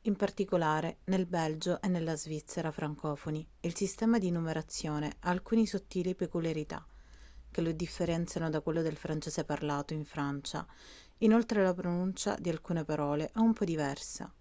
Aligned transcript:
in 0.00 0.16
particolare 0.16 0.96
nel 1.04 1.24
belgio 1.26 1.80
e 1.80 1.86
nella 1.86 2.16
svizzera 2.16 2.72
francofoni 2.72 3.46
il 3.60 3.76
sistema 3.76 4.18
di 4.18 4.32
numerazione 4.32 5.18
ha 5.20 5.30
alcune 5.30 5.64
sottili 5.66 6.16
peculiarità 6.16 6.84
che 7.48 7.60
lo 7.60 7.70
differenziano 7.70 8.50
da 8.50 8.60
quello 8.60 8.82
del 8.82 8.96
francese 8.96 9.44
parlato 9.44 9.92
in 9.92 10.04
francia 10.04 10.66
inoltre 11.18 11.62
la 11.62 11.74
pronuncia 11.74 12.34
di 12.40 12.48
alcune 12.48 12.84
parole 12.84 13.30
è 13.30 13.38
un 13.38 13.52
po' 13.52 13.64
diversa 13.64 14.34